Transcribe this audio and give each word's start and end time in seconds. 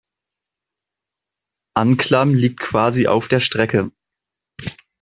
Anklam 1.75 2.33
liegt 2.33 2.59
quasi 2.61 3.05
auf 3.05 3.27
der 3.27 3.39
Strecke. 3.39 3.91